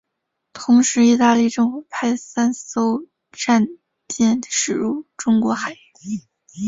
[0.51, 3.67] 同时意大利政府派三艘战
[4.07, 5.77] 舰驶进中国海域。